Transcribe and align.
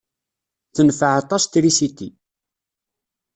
Tenfeɛ 0.75 1.11
aṭas 1.21 1.43
trisiti. 1.45 2.09